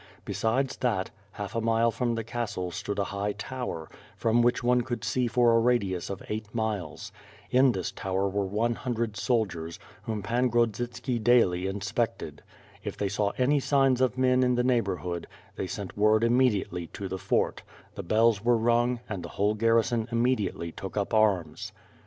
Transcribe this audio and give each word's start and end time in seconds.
Besides 0.25 0.77
that, 0.77 1.11
half 1.33 1.53
a 1.55 1.61
mile 1.61 1.91
from 1.91 2.15
the 2.15 2.23
castle 2.23 2.71
stood 2.71 2.97
a 2.97 3.03
high 3.13 3.33
tower, 3.33 3.87
from 4.17 4.41
which 4.41 4.63
one 4.63 4.81
could 4.81 5.03
see 5.03 5.27
for 5.27 5.53
a 5.55 5.59
radius 5.59 6.09
of 6.09 6.23
eight 6.27 6.47
miles. 6.55 7.11
In 7.51 7.71
this 7.73 7.91
tower, 7.91 8.27
were 8.27 8.47
one 8.47 8.73
hundred 8.73 9.15
soldiers, 9.15 9.77
whom 10.01 10.23
Pan 10.23 10.49
Grodzitski 10.49 11.19
daily 11.19 11.67
inspected. 11.67 12.41
If 12.83 12.97
they 12.97 13.09
saw 13.09 13.31
any 13.37 13.59
sign 13.59 13.97
of 14.01 14.17
men 14.17 14.41
in 14.41 14.55
the 14.55 14.63
neighborhood, 14.63 15.27
thy 15.55 15.67
sent 15.67 15.95
word 15.95 16.23
immediately 16.23 16.87
to 16.93 17.07
the 17.07 17.19
fort; 17.19 17.61
the 17.93 18.01
bells 18.01 18.43
were 18.43 18.57
rung 18.57 19.01
and 19.07 19.21
the 19.21 19.29
whole 19.29 19.53
garrison 19.53 20.07
immediately 20.11 20.71
took 20.71 20.97
up 20.97 21.13
arms. 21.13 21.73